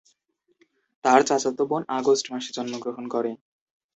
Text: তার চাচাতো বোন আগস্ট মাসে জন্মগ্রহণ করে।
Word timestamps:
তার 1.05 1.19
চাচাতো 1.27 1.63
বোন 1.69 1.81
আগস্ট 1.97 2.25
মাসে 2.31 2.51
জন্মগ্রহণ 2.57 3.05
করে। 3.07 3.31